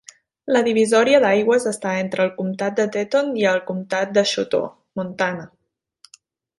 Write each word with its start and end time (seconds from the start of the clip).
La 0.55 0.61
divisòria 0.67 1.19
d'aigües 1.23 1.67
està 1.73 1.91
entre 2.05 2.25
el 2.27 2.33
comtat 2.41 2.79
de 2.81 2.87
Teton 2.97 3.31
i 3.45 3.49
el 3.53 3.63
comtat 3.71 4.19
de 4.19 4.27
Chouteau, 4.35 4.75
Montana. 5.01 5.49